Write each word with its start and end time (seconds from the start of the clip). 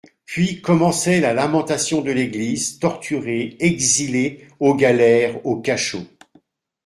Puis 0.25 0.61
commençait 0.63 1.19
la 1.21 1.31
lamentation 1.35 2.01
de 2.01 2.09
l'Église, 2.11 2.79
torturée, 2.79 3.55
exilée, 3.59 4.47
aux 4.59 4.73
galères, 4.73 5.45
aux 5.45 5.57
cachots. 5.61 6.07